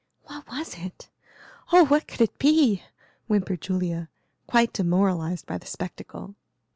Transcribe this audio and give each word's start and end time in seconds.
"What 0.23 0.47
was 0.47 0.79
it? 0.79 1.11
Oh, 1.71 1.85
what 1.85 2.07
could 2.07 2.21
it 2.21 2.39
be?" 2.39 2.81
whimpered 3.27 3.61
Julia, 3.61 4.09
quite 4.47 4.73
demoralized 4.73 5.45
by 5.45 5.59
the 5.59 5.67
spectacle. 5.67 6.33